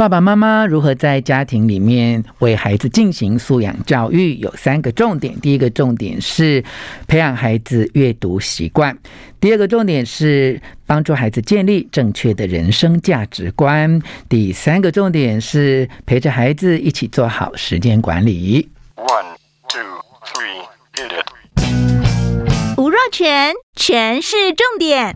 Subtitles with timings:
[0.00, 4.32] 爸爸妈妈如何在家庭里面为孩子进行素养教育？
[4.36, 5.38] 有三个重点。
[5.40, 6.64] 第一个重点是
[7.06, 8.94] 培养孩子阅读习惯；
[9.38, 18.70] 第二个重点是帮助孩子建立正确的人生价值观；第三个重点是陪着孩子一起做好时间管理。
[18.96, 19.36] One,
[19.68, 19.82] two,
[20.24, 20.64] three,
[20.94, 22.78] hit it.
[22.78, 25.12] 吴若全，全是重点，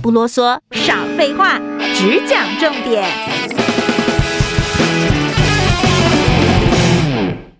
[0.00, 1.58] 不啰嗦，少废话，
[1.96, 3.63] 只讲重点。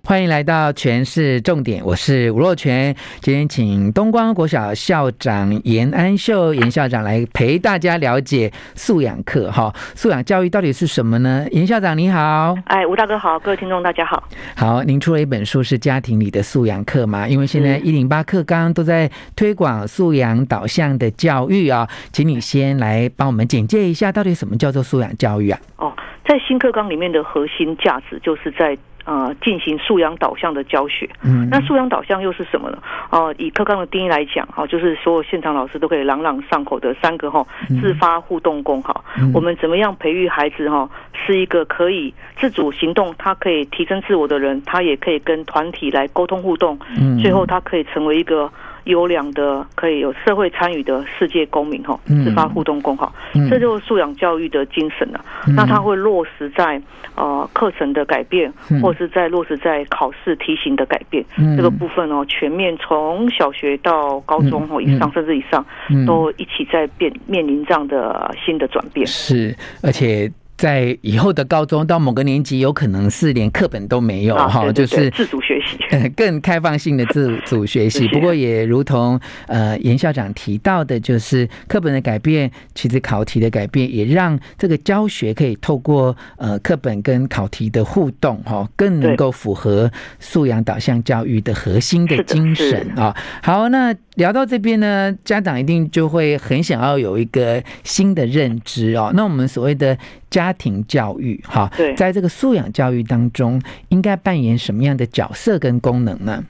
[0.06, 2.94] 欢迎来到全市重点，我是吴若全。
[3.22, 9.72] 今天请东光国小校长严安秀严校长来陪大家了解素养课哈。
[9.94, 11.46] 素养教育到底是什么呢？
[11.52, 14.22] 严校长你好，哎，吴大哥好，各位听众大家好。
[14.54, 17.26] 好，您出了一本书是家庭里的素养课嘛？
[17.26, 25.58] 因为现在一零八课纲都在推广素养导向的教育啊，请你先来帮我们简介一下，到底什么叫做素养教育啊？
[25.78, 25.90] 哦，
[26.28, 28.76] 在新课纲里面的核心价值就是在。
[29.04, 31.08] 呃，进行素养导向的教学。
[31.22, 32.78] 嗯，那素养导向又是什么呢？
[33.10, 37.46] 哦、呃，以课纲的定义来讲，哈，就是所有现场老师都可以朗朗上口的三个哈，
[37.80, 39.04] 自发互动共好。
[39.18, 46.78] 嗯、我们怎么样培育孩子哈，是一个可以自主行动，他可以提升自我的人，他也可以跟团体来沟通互动。
[46.98, 48.50] 嗯，最后他可以成为一个。
[48.84, 53.12] 优良的可以有社会参与的世界公民哈，自发互动共好，
[53.50, 55.24] 这就是素养教育的精神了。
[55.56, 56.80] 那它会落实在
[57.14, 61.24] 呃课程的改变，或是在落实在考试题型的改变。
[61.56, 65.64] 这个部分哦，全面从小学到高中或以上甚至以上，
[66.06, 69.06] 都一起在变面临这样的新的转变。
[69.06, 70.30] 是，而且。
[70.56, 78.06] 在以后的高中到某个年级，有可能是连课本都没有哈，就是自主学习，更开放性的自主学习。
[78.08, 93.14] 不过也如同呃严校长提到的，就是课本的改变，其实考题的改变，也让这个教学可以透过呃课本跟考题的互动哈，更能够符合素养导向教育的核心的精神啊。
[93.42, 99.10] 好，那聊到这边呢，家长一定就会很想要有一个新的认知哦。
[99.14, 99.98] 那我们所谓的。
[100.34, 106.42] 家庭教育，哈，对，在这个素养教育当中，应该扮演什么样的角色跟功能呢？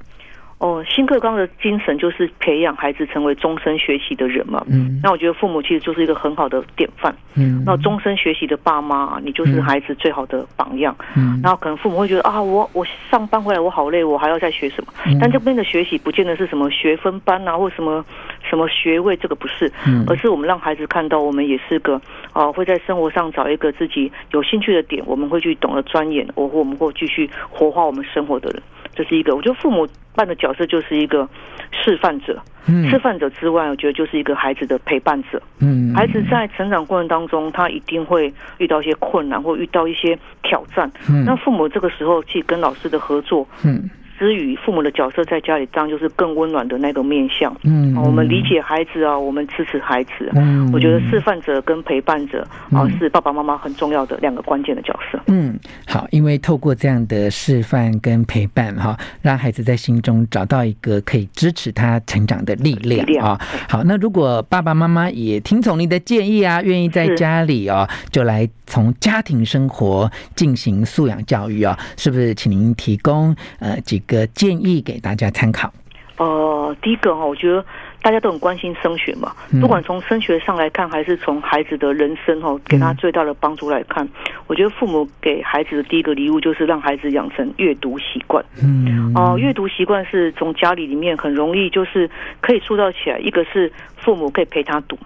[0.59, 4.65] 哦，新课纲的精神就是培养孩子成为终身学习的人嘛。
[4.67, 7.15] 嗯，那我觉得父母其实就是一个很好的典范。
[7.34, 10.97] 嗯，那终身学习的爸妈，你就是孩子最好的榜样。
[11.16, 14.93] 嗯，然后可能父母会觉得啊，我我上班回来我好累，我还要再学什么？
[15.21, 18.03] 但这边的学习不见得是什么学分班啊，或什么
[18.49, 19.71] 什么学位，这个不是。
[19.87, 22.00] 嗯，而是我们让孩子看到，我们也是个
[22.32, 28.62] 啊，会在生活上找一个自己有兴趣的点，我们会去懂得钻研，我或我们会继续活化我们生活的人。
[28.94, 31.28] 这是一个，我觉得父母扮的角色就是一个
[31.72, 32.41] 示范者。
[32.66, 35.43] 嗯，示范者之外，我觉得就是一个孩子的陪伴者。
[35.59, 40.91] 嗯，孩子在成长过程当中，他一定会遇到一些困难，或遇到一些挑战。
[41.10, 43.47] 嗯，那父母这个时候去跟老师的合作。
[43.65, 43.91] 嗯。
[44.19, 47.54] 之余父母的角色在家里，当然就是更温暖的那个面向。
[47.62, 50.30] 嗯，我们理解孩子啊，我们支持孩子。
[50.34, 55.19] 嗯，我觉得示范者跟陪伴者啊，是爸爸妈妈很重要的两个关键的角色。
[55.26, 63.41] 嗯，好，因为透过这样的示范跟陪伴哈，让孩子在心中找到一个可以支持他成长的力量啊。
[63.69, 72.34] 好，那如果爸爸妈妈也听从您的建议啊，愿意在家里啊，就来从家庭生活进行素养教育啊，是不是？
[72.34, 75.72] 请您提供呃几个建议给大家参考。
[76.16, 77.65] 呃，第一个哈，我觉得
[78.00, 84.09] 大家都很关心升学嘛，不管从升学上来看，还是从孩子的人生哈，给他最大的帮助来看，
[84.47, 88.44] 我觉得父母给孩子的第一个礼物就是让孩子养成阅读习惯。
[88.62, 92.09] 嗯，哦，阅读习惯是从家里里面很容易就是
[92.41, 94.97] 可以塑造起来，一个是父母可以陪他读，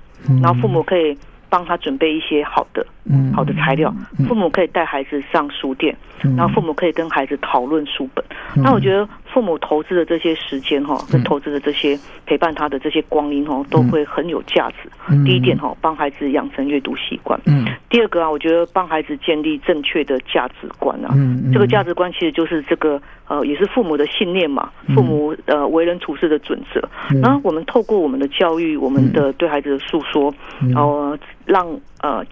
[0.42, 1.16] 然后父母可以。
[1.48, 2.86] 帮他准备一些好的、
[3.34, 3.94] 好的材料，
[4.26, 5.96] 父母可以带孩子上书店，
[6.36, 8.24] 然后父母可以跟孩子讨论书本。
[8.56, 14.88] 那我觉得父母投资的这些时间哈，跟投资的这些陪伴他的这些光阴哈，都会很有价值。
[15.24, 17.38] 第一点哈，帮孩子养成阅读习惯。
[17.88, 21.14] 第二个啊，我觉得帮孩子建立正确的价值观啊。
[21.52, 26.80] 这个价值观其实就是这个呃，也是父母的信念嘛，父母呃为人处事的准则。
[27.22, 30.34] 然后我们透过我们的教育，我们的对孩子的诉说，
[30.72, 31.16] 然后。
[31.48, 31.66] 让
[32.02, 32.22] 呃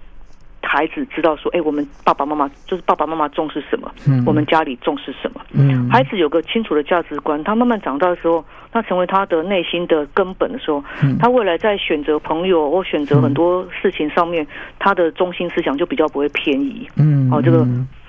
[0.67, 14.45] 孩子知道说，哎，我们爸爸妈妈就是爸爸妈妈重视什么，嗯，我们家里重视什么，嗯，孩子有个清楚的价值观，他慢慢长大的时候，他成为他的内心的根本的时候，嗯，他未来在选择朋友或选择很多事情上面，
[14.77, 17.65] 他的中心思想就比较不会偏移，嗯，哦，这个。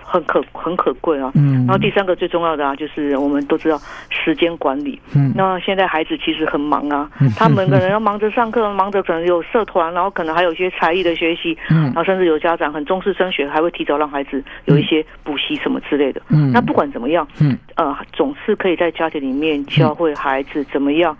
[0.08, 1.30] 很可很可贵啊。
[1.34, 1.66] 嗯。
[1.66, 3.78] 然后第三个最重要的啊，就是我们都知道
[4.08, 4.98] 时间管理。
[5.14, 5.32] 嗯。
[5.36, 11.56] 那现在孩子其实很忙啊，他们可能要忙着上课，忙着可能有社团，然后可能还有一些才艺的学习。
[11.70, 11.84] 嗯。
[11.84, 16.22] 然后甚至有家长很重视升学，还会提早让孩子有一些补习什么之类的。
[16.30, 16.50] 嗯。
[16.50, 21.16] 那不管怎么样，嗯，呃，总是可以在家庭里面教会孩子怎么样，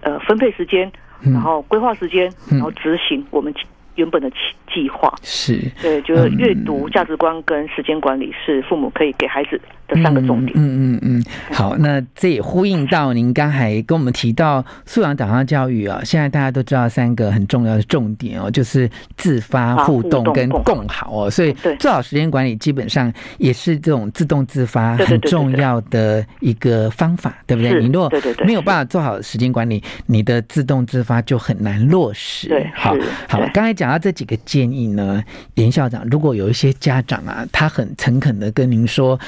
[0.00, 0.90] 呃，分配时间。
[1.32, 3.50] 然后规划时间，然后执行我们
[3.96, 4.36] 原本的计
[4.72, 5.12] 计划。
[5.22, 10.52] 是对，就是阅读、价值观跟时间管理是父母可以给孩子的三个重点。
[10.56, 27.80] 嗯嗯嗯，好，那这也呼应到您刚才跟我们提到素养导向教育啊，现在大家都知道三个很重要的重点哦，就是自发、互动跟共好哦，所以做好时间管理基本上也是这种自动自发很重要的一个方法，对不对？
[27.80, 28.10] 你如果
[28.44, 32.48] 没有办法做好时间管理，你的自动自发就很难落实。
[32.48, 32.96] 对，好，
[33.28, 35.22] 好，刚才讲到这几个建议呢，
[35.54, 39.18] 严校长，如果有一些家长啊，他很诚恳的跟您说。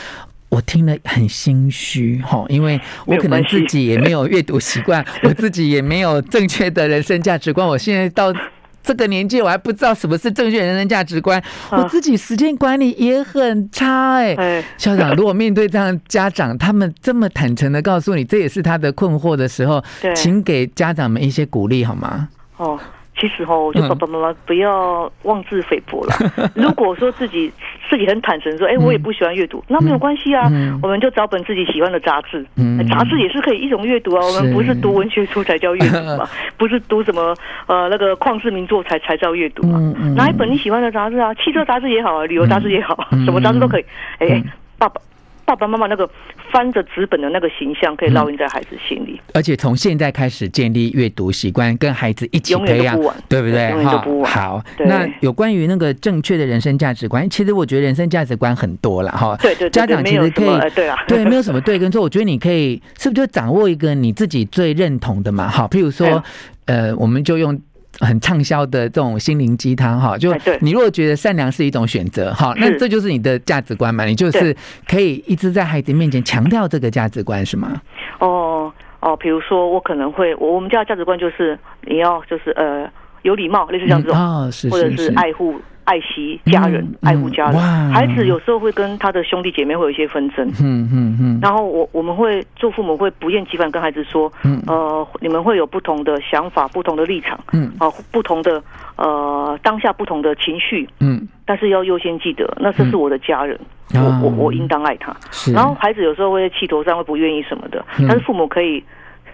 [0.48, 7.66] 我听了很心虚哈，因为我可能自己也没有阅读习惯， 我自己也没有正确的人生价值观。
[7.66, 8.32] 我现在到
[8.80, 11.42] 这个年纪，我还不知道什么是正确人生价值观，
[11.72, 14.64] 我自己时间管理也很差哎。
[14.78, 19.82] 校长，如果面对这样家长，他们这么坦诚的告诉你，这也是他的困惑的时候，
[20.14, 22.28] 请给家长们一些鼓励好吗？
[22.56, 22.78] 哦。
[23.18, 26.14] 其实哦，我觉得爸爸妈妈不要妄自菲薄了。
[26.54, 27.50] 如果说自己
[27.88, 30.50] 自己很坦诚说，哎，我也不喜欢阅读，那没有关系啊，
[30.82, 32.44] 我们就找本自己喜欢的杂志。
[32.90, 34.20] 杂志也是可以一种阅读啊。
[34.22, 36.28] 我们不是读文学书才叫阅读嘛，
[36.58, 37.34] 不是读什么
[37.66, 39.78] 呃那个旷世名作才才叫阅读嘛。
[40.14, 43.84] 拿一本你喜欢的杂志啊，汽车杂志也好啊，旅游杂志也好，什么杂志都可以。
[44.18, 44.42] 哎，
[44.78, 45.00] 爸爸。
[45.46, 46.06] 爸爸妈妈那个
[46.52, 49.18] 翻着纸本的那个形象，可以烙印在孩子心里。
[49.28, 52.98] 嗯、而且从现在开始建立阅读习惯，跟孩子一起培养，
[53.28, 53.72] 对不对？
[53.84, 54.62] 哈，好。
[54.80, 59.36] 那有关于那个正确的人生价值观，其实我觉得人生价值观很多了哈。
[59.40, 62.02] 对对，对，家长其实可以对啊，对，没有什么对跟错。
[62.02, 65.48] 我觉得你可以是不是就掌握一个你自己最认同的嘛？
[65.48, 66.22] 哈，譬如说，
[66.64, 67.56] 呃，我们就用。
[68.00, 74.54] 很畅销的这种心灵鸡汤哈，就你如果觉得善良是一种选择哈，那这就是你的价值观嘛，你就是
[74.86, 77.80] 可以一直在孩子面前强调这个价值观是吗？
[78.18, 82.90] 哦哦，比如说我可能会，我我们家的价值观就是你要就是呃
[83.22, 85.60] 有礼貌，类似这样子，哦，是或者是爱护。
[85.86, 87.60] 爱惜家人，爱护家人。
[87.92, 90.46] 孩子有时候会跟他的兄弟姐妹会有一些纷争。
[90.60, 91.38] 嗯嗯嗯。
[91.40, 94.30] 然后我我们会做父母会不厌其烦跟孩子说，
[94.66, 97.38] 呃，你们会有不同的想法，不同的立场。
[97.52, 97.72] 嗯。
[97.78, 98.62] 啊，不同的
[98.96, 100.88] 呃当下不同的情绪。
[101.00, 101.26] 嗯。
[101.44, 103.58] 但是要优先记得，那这是我的家人，
[103.94, 105.16] 我我我应当爱他。
[105.30, 105.52] 是。
[105.52, 108.82] 然后孩子有时候会气头上会不愿意什么的，但是父母可以。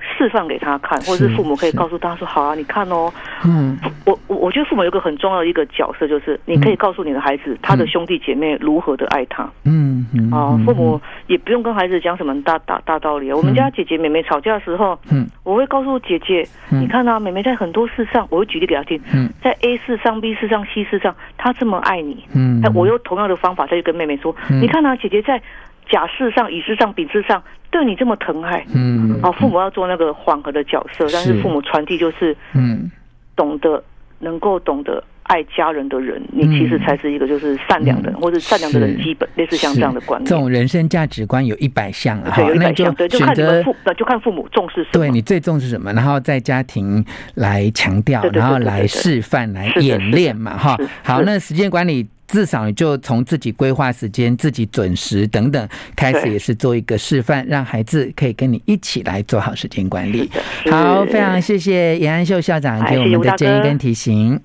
[0.03, 3.13] 示范给他看，或者是父母可以告诉他说：“好啊，你看哦。”
[3.47, 9.49] 嗯，我我我觉得父母有个很重要的一个角色，就是你可以告诉你的孩子，他的兄弟姐妹如何的爱他。
[9.65, 10.31] 嗯嗯。
[10.31, 13.33] 啊，父母也不用跟孩子讲什么大大大道理。
[13.33, 19.01] 我们家姐姐妹妹吵架的时候，嗯，我会告诉姐姐：“你看啊，妹妹在很多事上，我会举例给她听。
[19.15, 22.25] 嗯，在 A 事上、B 事上、C 事上，她这么爱你。
[22.35, 25.41] 嗯，我用同样的方法再去跟妹妹说：你看啊，姐姐在。”
[25.91, 31.41] 甲事上、乙事上、丙事上，对你这么疼爱，嗯，啊，父母要做那个缓和的角色，但是。
[31.43, 32.91] 父母传递就是，嗯，
[33.35, 33.83] 懂得
[34.21, 40.29] 能够懂得爱家人的人，你其实才是一个就是善良的人，或者善良的人基本类似像这样的观念。
[40.29, 47.05] 这种人生价值观有一百项啊，对，有一百项，对，就看你们父，就看父母重视什么，对你最重视什么，然后在家庭
[47.35, 50.77] 来强调，然后来示范、来演练嘛，哈。
[51.03, 52.09] 好，那时间管理。
[52.29, 60.31] 至少你就从自己规划时间、自己准时等等开始，也是做一个示范，让孩子可以跟你一起来做好时间管理。
[60.71, 64.41] 好，非常谢谢严安秀校长给我们的建议跟提醒。